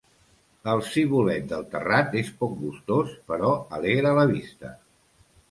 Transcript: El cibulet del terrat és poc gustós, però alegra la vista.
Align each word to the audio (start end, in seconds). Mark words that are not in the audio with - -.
El 0.71 0.79
cibulet 0.93 1.45
del 1.51 1.65
terrat 1.73 2.17
és 2.23 2.31
poc 2.41 2.57
gustós, 2.63 3.13
però 3.29 3.53
alegra 3.79 4.17
la 4.23 4.27
vista. 4.35 4.75